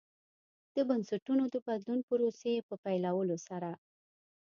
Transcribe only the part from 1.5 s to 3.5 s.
د بدلون پروسې په پیلولو